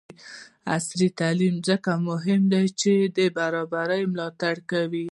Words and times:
عصري 0.75 1.09
تعلیم 1.19 1.55
مهم 2.09 2.41
دی 2.51 2.63
ځکه 2.69 2.75
چې 3.15 3.23
برابري 3.37 4.01
ملاتړ 4.11 4.55
کوي. 4.71 4.99